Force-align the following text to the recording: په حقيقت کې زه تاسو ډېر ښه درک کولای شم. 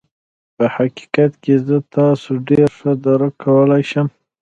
په 0.55 0.65
حقيقت 0.75 1.31
کې 1.43 1.55
زه 1.67 1.77
تاسو 1.95 2.29
ډېر 2.49 2.67
ښه 2.77 2.91
درک 3.05 3.33
کولای 3.45 3.83
شم. 3.91 4.07